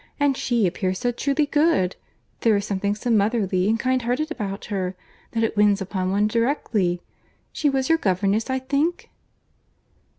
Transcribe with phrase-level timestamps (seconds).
[0.19, 4.95] And she appears so truly good—there is something so motherly and kind hearted about her,
[5.33, 7.03] that it wins upon one directly.
[7.53, 9.11] She was your governess, I think?"